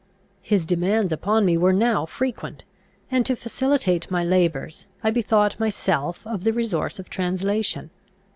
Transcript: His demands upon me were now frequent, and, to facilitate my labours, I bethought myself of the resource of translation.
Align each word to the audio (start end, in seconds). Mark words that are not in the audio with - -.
His 0.41 0.65
demands 0.65 1.13
upon 1.13 1.45
me 1.45 1.59
were 1.59 1.71
now 1.71 2.07
frequent, 2.07 2.63
and, 3.11 3.23
to 3.27 3.35
facilitate 3.35 4.09
my 4.09 4.23
labours, 4.23 4.87
I 5.03 5.11
bethought 5.11 5.59
myself 5.59 6.25
of 6.25 6.43
the 6.43 6.53
resource 6.53 6.97
of 6.97 7.07
translation. 7.07 7.91